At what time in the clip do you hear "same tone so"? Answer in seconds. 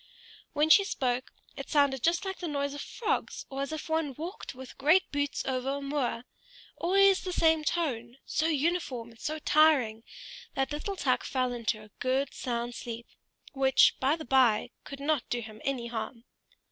7.31-8.47